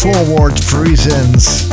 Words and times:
Forward 0.00 0.56
Presents. 0.62 1.68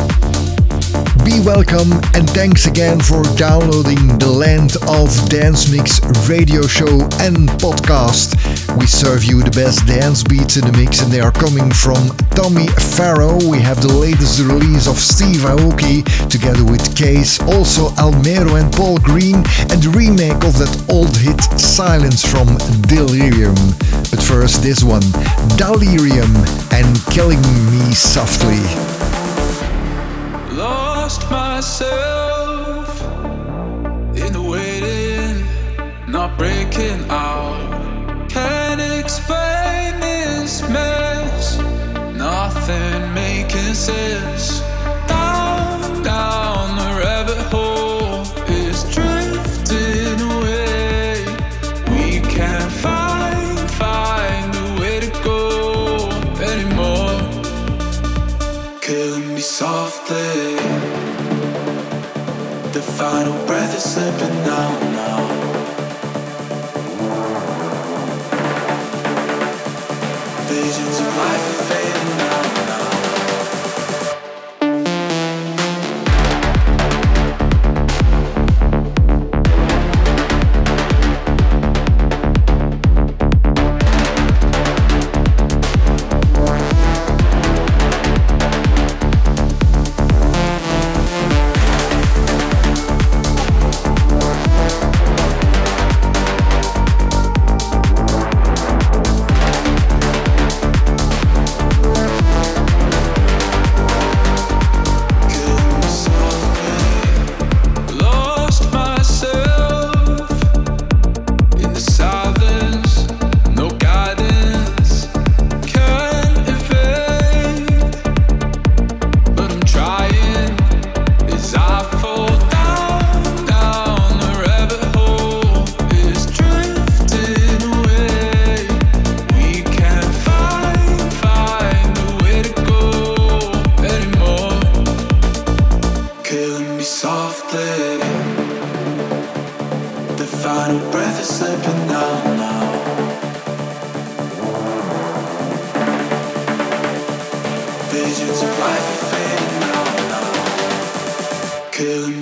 Be 1.23 1.39
welcome 1.39 1.93
and 2.13 2.29
thanks 2.31 2.65
again 2.65 2.99
for 2.99 3.23
downloading 3.37 4.19
the 4.19 4.27
Land 4.27 4.75
of 4.87 5.07
Dance 5.29 5.71
Mix 5.71 6.01
radio 6.27 6.67
show 6.67 7.07
and 7.23 7.47
podcast. 7.55 8.35
We 8.77 8.85
serve 8.85 9.23
you 9.23 9.41
the 9.43 9.51
best 9.51 9.87
dance 9.87 10.23
beats 10.23 10.57
in 10.57 10.65
the 10.65 10.77
mix 10.77 11.01
and 11.01 11.09
they 11.09 11.21
are 11.21 11.31
coming 11.31 11.71
from 11.71 12.11
Tommy 12.35 12.67
Farrow. 12.99 13.39
We 13.47 13.59
have 13.59 13.81
the 13.81 13.93
latest 13.93 14.39
release 14.39 14.87
of 14.87 14.97
Steve 14.99 15.47
Aoki 15.47 16.03
together 16.27 16.65
with 16.65 16.83
KAAZE, 16.95 17.47
also 17.55 17.89
Almero 17.95 18.59
and 18.59 18.71
Paul 18.73 18.97
Green 18.97 19.37
and 19.71 19.79
the 19.79 19.93
remake 19.95 20.43
of 20.43 20.59
that 20.59 20.75
old 20.89 21.15
hit 21.15 21.39
Silence 21.57 22.25
from 22.25 22.47
Delerium. 22.91 23.55
But 24.17 24.25
first 24.25 24.63
this 24.63 24.83
one, 24.83 25.03
Dallerium 25.59 26.33
and 26.73 27.05
Killing 27.13 27.39
Me 27.69 27.93
Softly 27.93 28.57
lost 30.57 31.29
myself 31.29 32.99
in 34.17 34.33
the 34.33 34.41
waiting, 34.41 35.45
not 36.11 36.35
breaking 36.35 37.05
out. 37.11 38.27
Can't 38.27 38.81
explain 38.81 39.99
this 39.99 40.67
mess, 40.67 41.59
nothing 42.15 43.13
making 43.13 43.75
sense. 43.75 44.46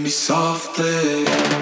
Me 0.06 0.12
softly. 0.12 1.55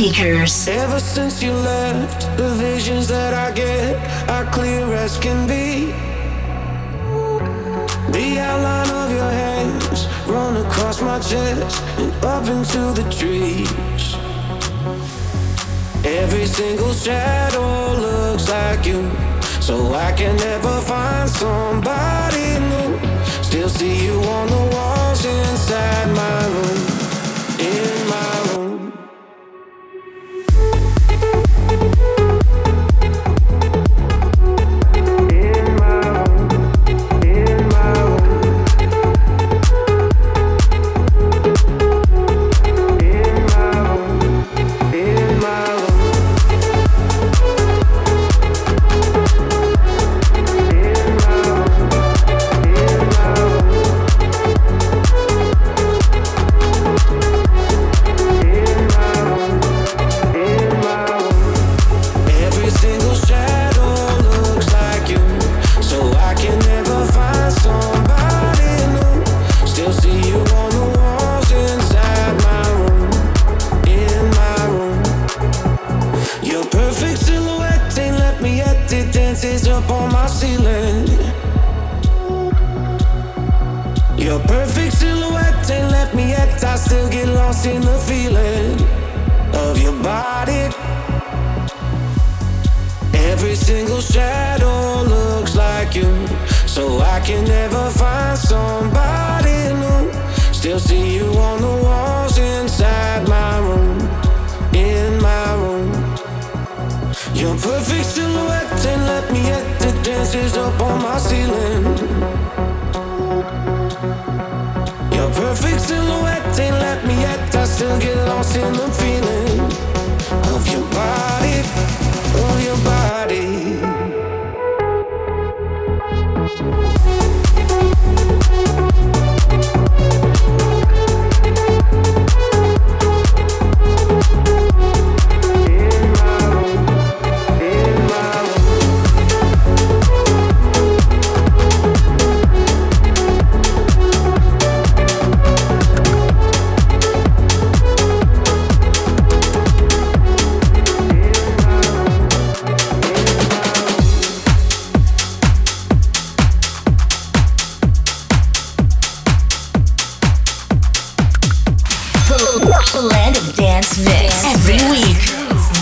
Speakers. 0.00 0.66
Ever 0.66 0.98
since 0.98 1.42
you 1.42 1.52
left, 1.52 2.22
the 2.38 2.48
visions 2.54 3.06
that 3.08 3.34
I 3.34 3.52
get 3.52 3.96
are 4.30 4.46
clear 4.46 4.86
as 4.94 5.18
can 5.18 5.46
be. 5.46 5.92
The 8.10 8.38
outline 8.38 8.90
of 9.02 9.10
your 9.12 9.30
hands 9.30 10.08
run 10.26 10.56
across 10.64 11.02
my 11.02 11.18
chest 11.18 11.82
and 11.98 12.12
up 12.24 12.46
into 12.46 12.82
the 12.98 13.06
trees. 13.18 14.16
Every 16.02 16.46
single 16.46 16.94
shadow 16.94 17.92
looks 18.00 18.48
like 18.48 18.86
you, 18.86 19.02
so 19.60 19.92
I 19.92 20.12
can 20.12 20.34
never 20.36 20.80
find 20.80 21.28
somebody 21.28 22.58
new. 22.72 22.90
Still 23.42 23.68
see 23.68 24.06
you 24.06 24.16
on 24.38 24.46
the 24.46 24.64
walls 24.74 25.26
inside 25.26 26.08
my 26.22 26.40
room, 26.54 26.80
in 27.58 28.08
my 28.08 28.39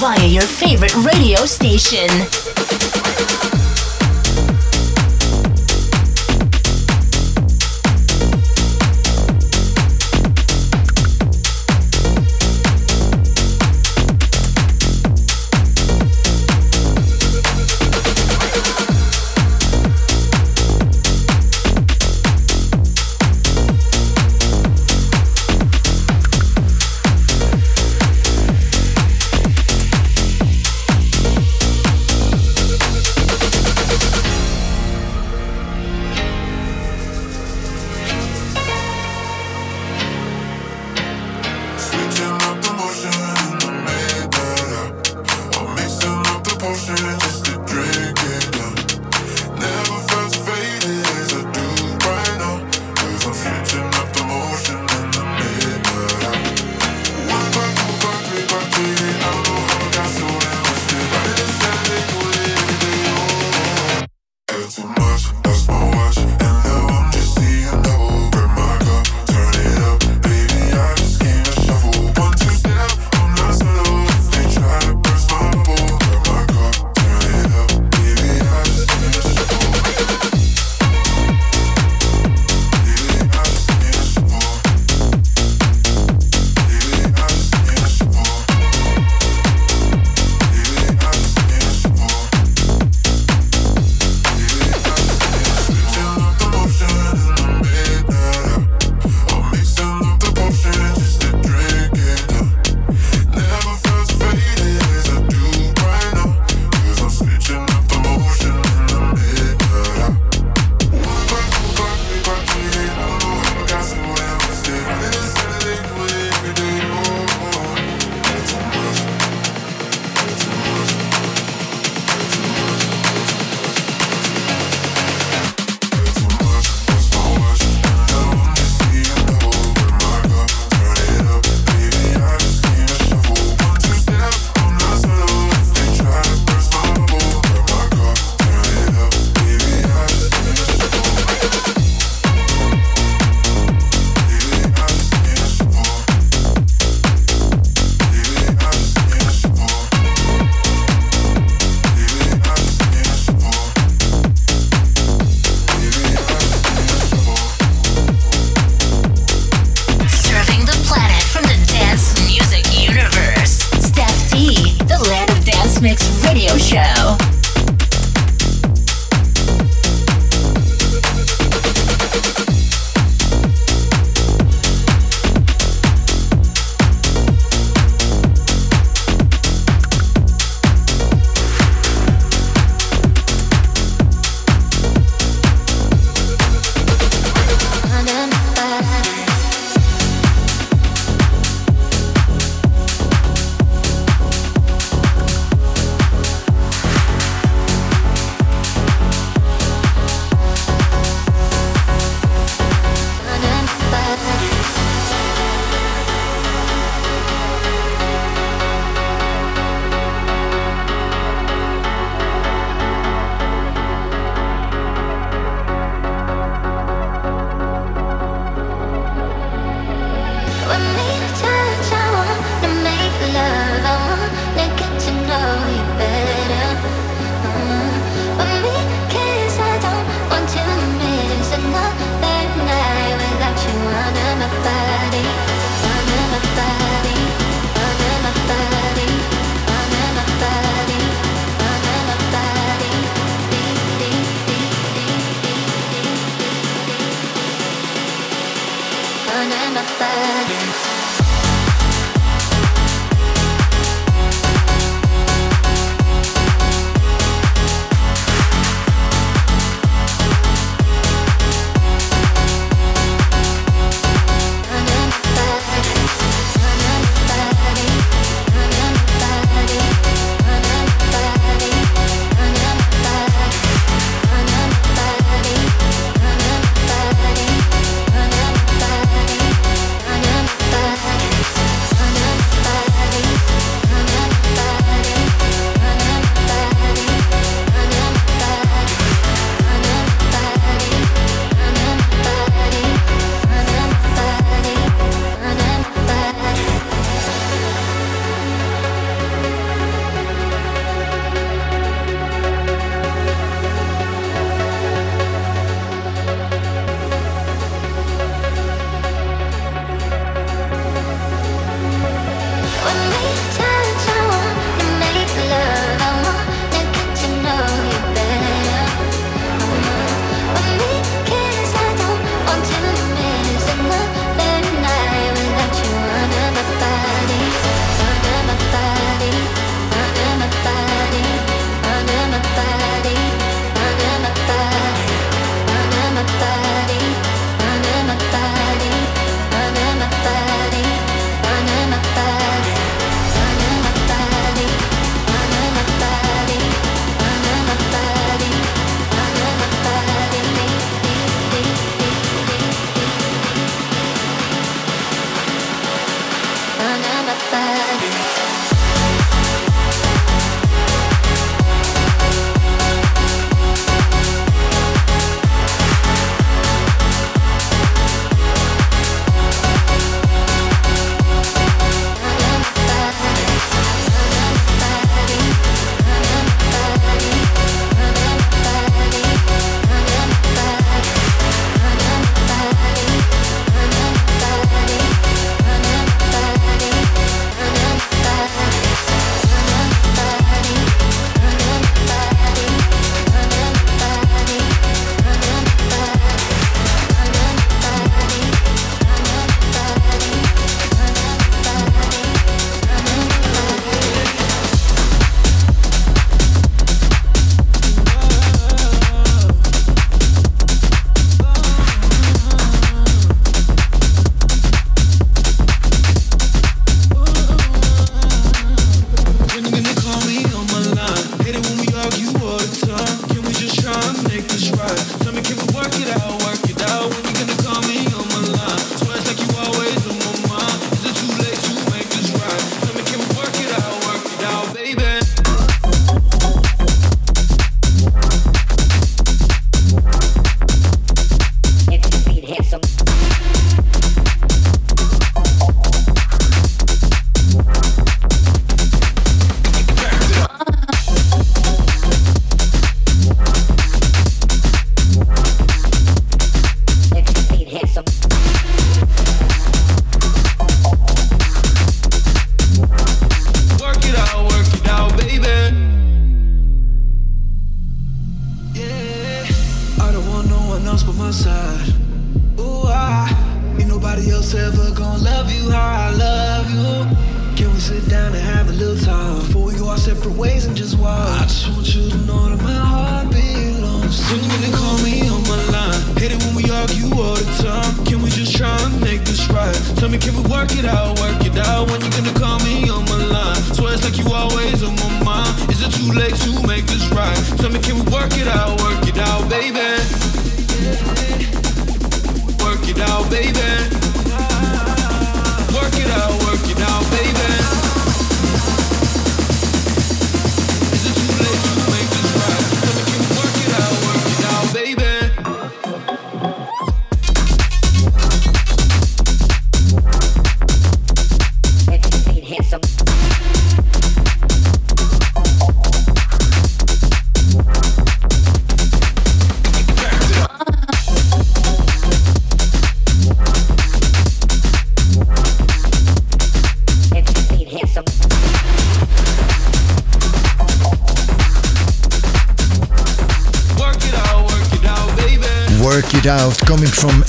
room. 0.00 1.46
Station. 1.46 2.47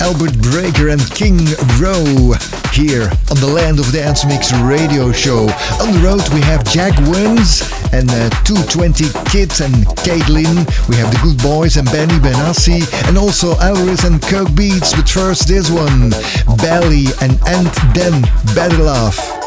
Albert 0.09 0.41
Breaker 0.41 0.89
and 0.89 0.99
KiNG 1.13 1.37
RO 1.79 2.33
here 2.73 3.03
on 3.29 3.37
the 3.37 3.45
Land 3.45 3.77
of 3.79 3.91
Dance 3.91 4.25
Mix 4.25 4.51
radio 4.53 5.11
show. 5.11 5.41
On 5.77 5.93
the 5.93 6.01
road 6.03 6.27
we 6.33 6.41
have 6.41 6.65
Jack 6.65 6.97
Wins 7.13 7.61
and 7.93 8.09
uh, 8.09 8.29
220 8.41 9.05
Kids 9.29 9.61
and 9.61 9.85
Caitlyn. 10.01 10.65
We 10.89 10.95
have 10.95 11.13
the 11.13 11.19
Goodboys 11.21 11.77
and 11.77 11.85
Benny 11.91 12.17
Benassi 12.25 12.81
and 13.07 13.19
also 13.19 13.53
Alris 13.61 14.03
and 14.03 14.19
Coke 14.19 14.55
Beats. 14.55 14.95
But 14.95 15.07
first 15.07 15.47
this 15.47 15.69
one, 15.69 16.09
Bali 16.57 17.05
and 17.21 17.37
And 17.45 17.69
Then 17.93 18.23
Better 18.55 18.81
Love. 18.81 19.38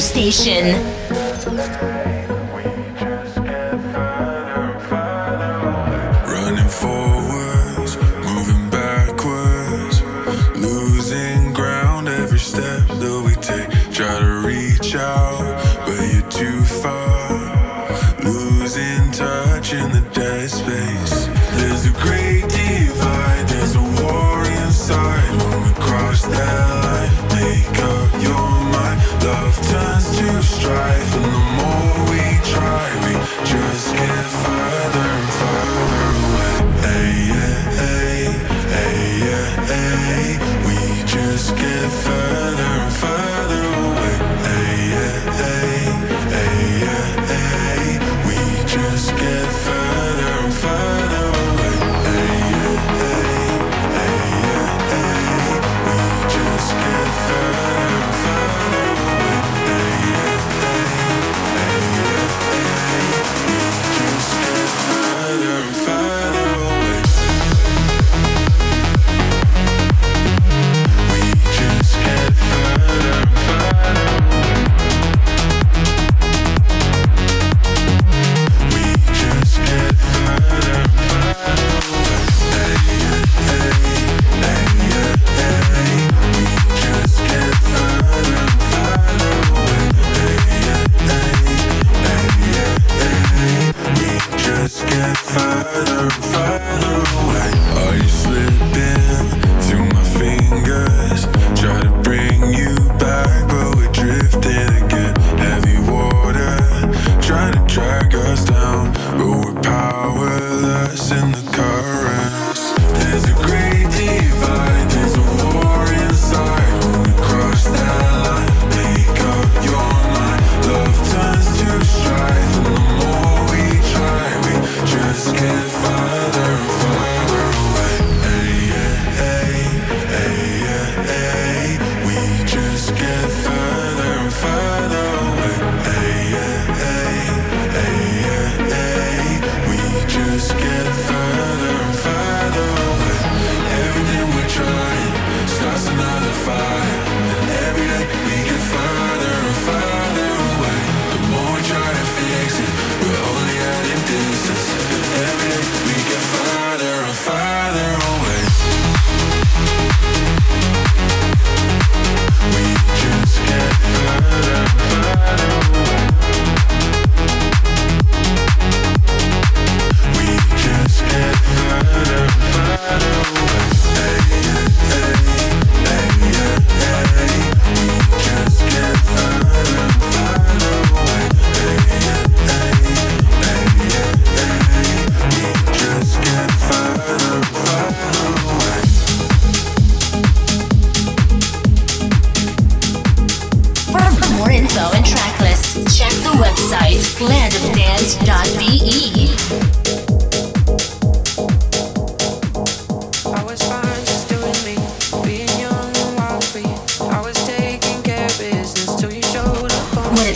Station. 0.00 1.97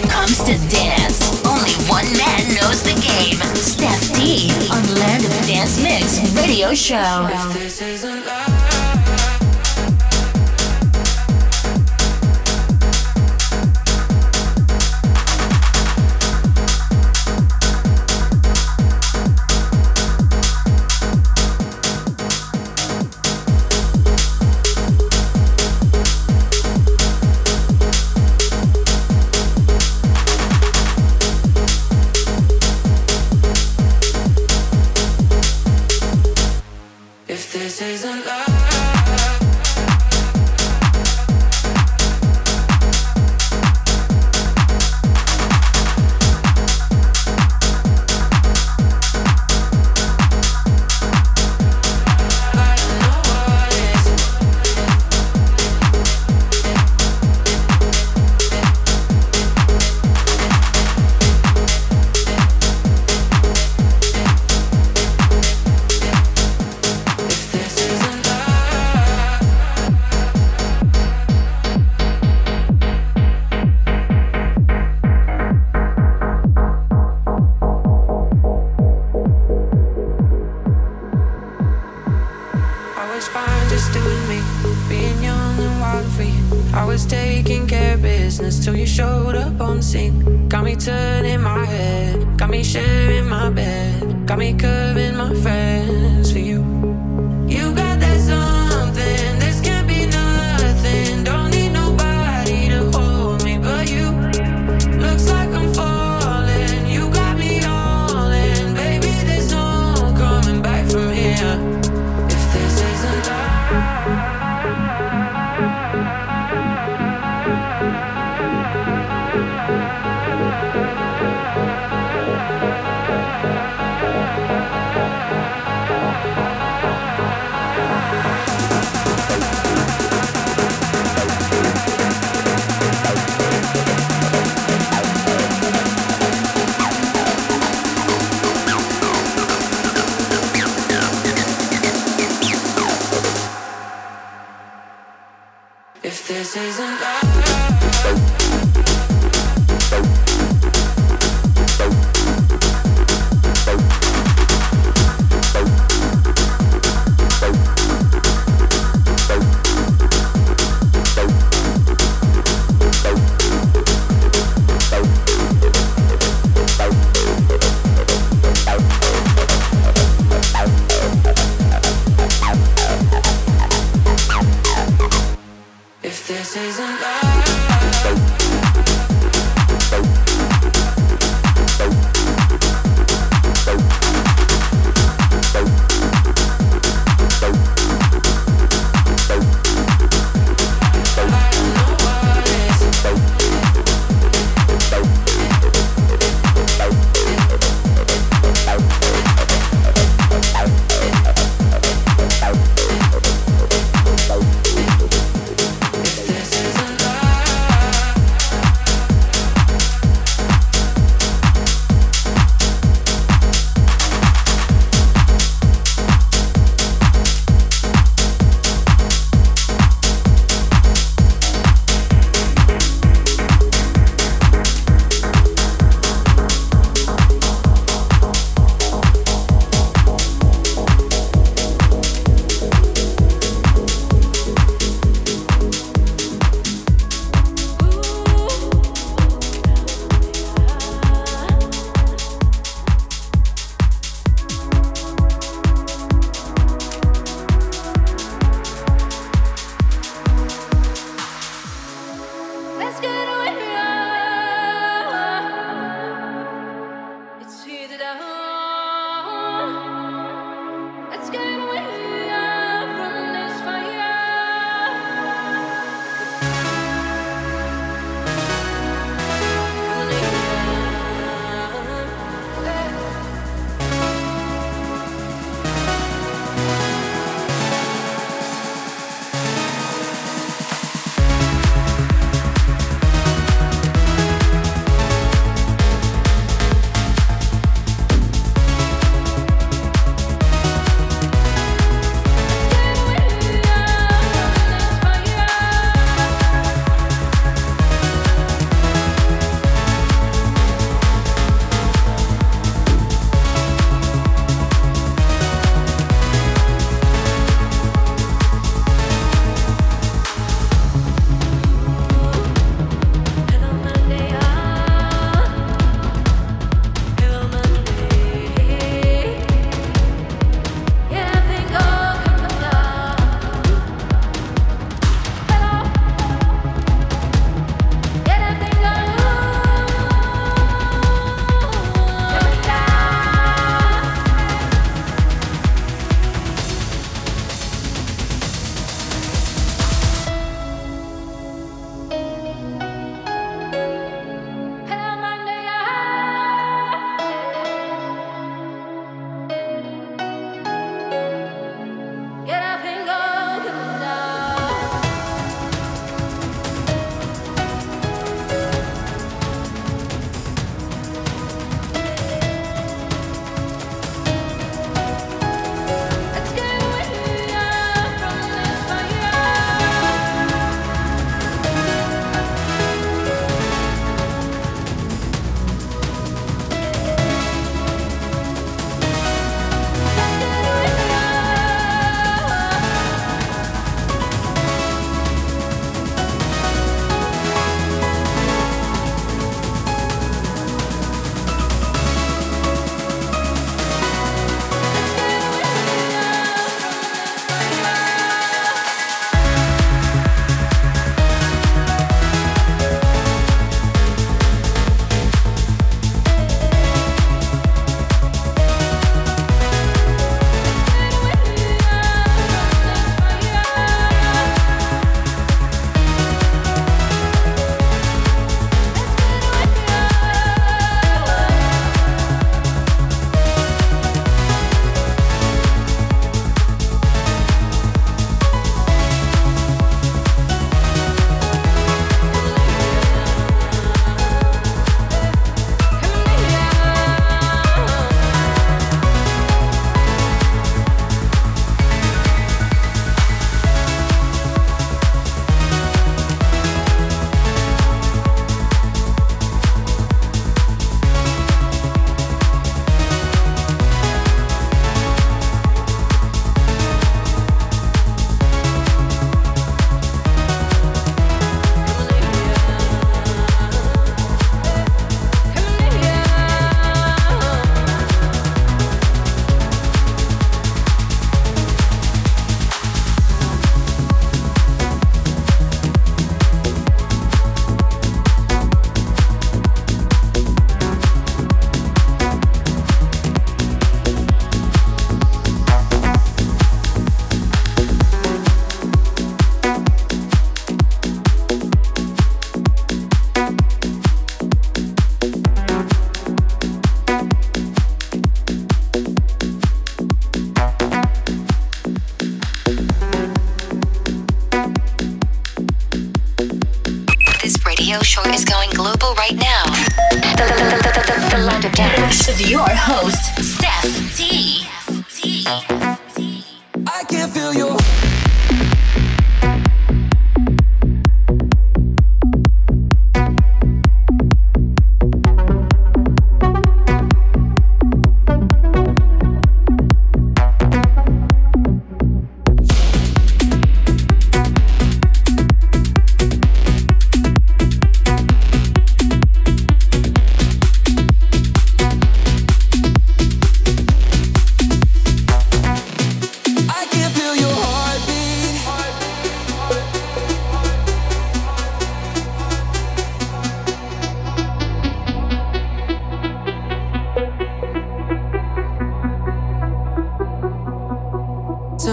comes 0.08 0.38
to 0.44 0.54
dance, 0.68 1.44
only 1.46 1.74
one 1.88 2.06
man 2.16 2.54
knows 2.54 2.82
the 2.82 2.94
game. 3.00 3.38
Stef 3.54 4.14
T 4.14 4.50
on 4.70 4.82
Land 5.00 5.24
of 5.24 5.32
Dance 5.46 5.82
Mix 5.82 6.20
Radio 6.34 6.74
Show. 6.74 7.28
This 7.54 7.80
isn't 7.82 8.26
love. 8.26 8.51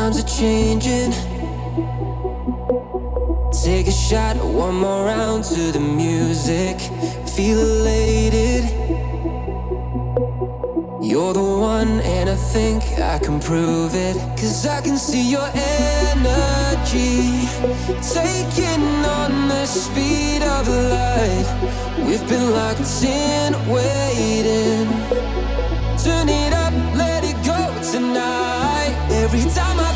Times 0.10 0.24
are 0.24 0.39
changing. 0.39 1.12
Take 3.51 3.88
a 3.88 3.91
shot, 3.91 4.38
one 4.38 4.74
more 4.74 5.05
round 5.05 5.43
to 5.43 5.72
the 5.72 5.80
music. 5.80 6.80
Feel 7.36 7.60
elated. 7.60 8.64
You're 10.99 11.34
the 11.34 11.43
one, 11.43 12.01
and 12.01 12.28
I 12.28 12.36
think 12.36 12.82
I 12.99 13.20
can 13.20 13.39
prove 13.39 13.93
it. 13.93 14.16
Cause 14.39 14.66
I 14.66 14.82
can 14.82 14.97
see 14.97 15.30
your 15.30 15.47
energy 15.53 17.45
taking 18.01 19.05
on 19.05 19.47
the 19.47 19.68
speed 19.68 20.41
of 20.41 20.68
light. 20.68 21.45
We've 21.99 22.28
been 22.28 22.49
locked 22.49 23.03
in, 23.03 23.53
waiting. 23.70 24.88
Turn 26.03 26.30
it 26.30 26.53
up, 26.53 26.74
let 26.95 27.24
it 27.24 27.38
go 27.45 27.60
tonight. 27.91 28.95
Every 29.12 29.41
time 29.51 29.80
I 29.80 29.88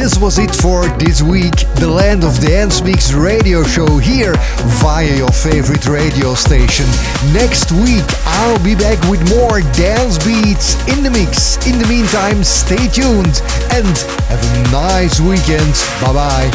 This 0.00 0.16
was 0.18 0.38
it 0.38 0.56
for 0.56 0.88
this 0.96 1.20
week. 1.20 1.68
The 1.74 1.86
Land 1.86 2.24
of 2.24 2.40
Dance 2.40 2.80
Mix 2.80 3.12
radio 3.12 3.62
show 3.62 3.98
here 3.98 4.32
via 4.80 5.14
your 5.14 5.28
favorite 5.28 5.86
radio 5.86 6.32
station. 6.32 6.86
Next 7.34 7.70
week, 7.70 8.08
I'll 8.24 8.64
be 8.64 8.74
back 8.74 8.98
with 9.10 9.20
more 9.28 9.60
dance 9.76 10.16
beats 10.24 10.80
in 10.88 11.04
the 11.04 11.10
mix. 11.10 11.58
In 11.66 11.78
the 11.78 11.86
meantime, 11.86 12.42
stay 12.44 12.88
tuned 12.88 13.42
and 13.76 13.92
have 14.32 14.40
a 14.40 14.72
nice 14.72 15.20
weekend. 15.20 15.76
Bye 16.00 16.14
bye. 16.16 16.50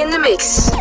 In 0.00 0.08
the 0.08 0.18
mix. 0.18 0.75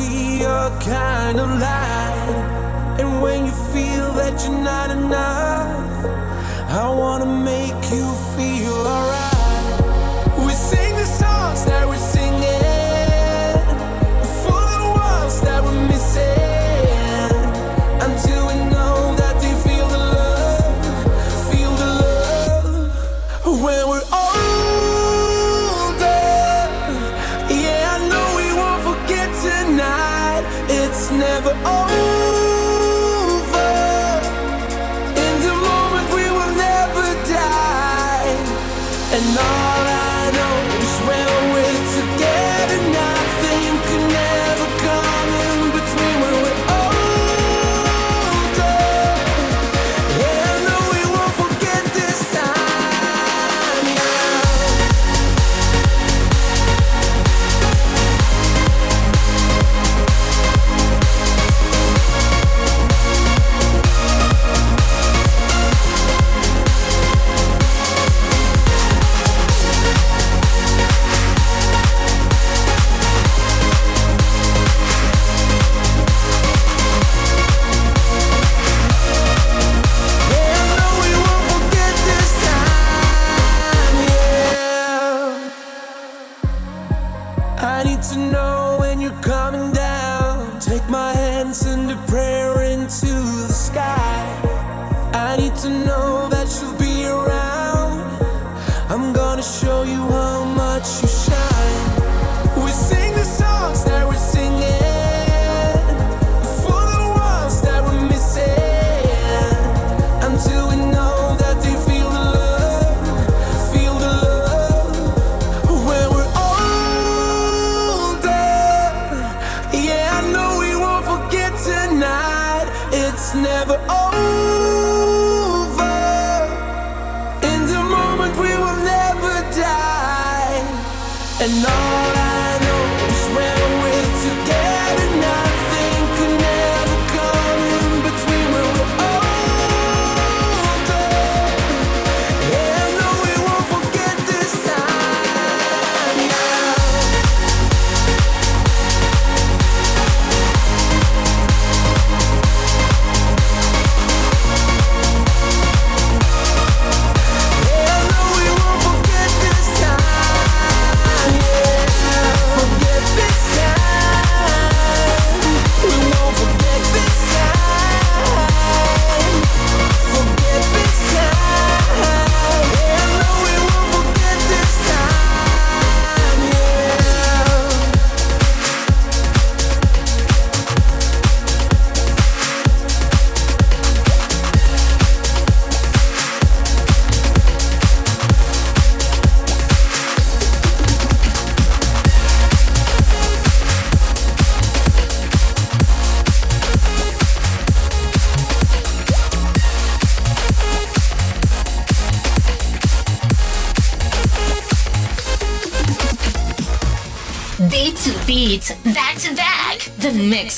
See 0.00 0.40
your 0.40 0.70
kind 0.80 1.38
of 1.38 1.48
light. 1.66 2.96
And 3.00 3.22
when 3.22 3.46
you 3.46 3.52
feel 3.72 4.12
that 4.20 4.34
you're 4.42 4.62
not 4.72 4.90
enough, 4.90 6.04
I 6.82 6.88
wanna 7.00 7.26
make 7.26 7.82
you 7.96 8.06
feel 8.34 8.74
alright. 8.86 9.19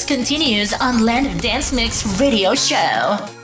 Continues 0.05 0.75
on 0.75 1.03
Land 1.03 1.27
of 1.27 1.41
Dance 1.41 1.73
Mix 1.73 2.05
Radio 2.21 2.55
Show. 2.55 3.42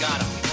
Got 0.00 0.20
him. 0.20 0.45